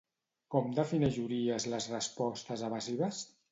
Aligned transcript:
Com 0.55 0.71
defineix 0.79 1.19
Urías 1.25 1.69
les 1.75 1.89
respostes 1.93 2.67
evasives? 2.73 3.25